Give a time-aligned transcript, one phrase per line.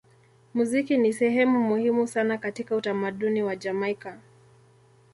[0.53, 4.19] Muziki ni sehemu muhimu sana katika utamaduni wa Jamaika.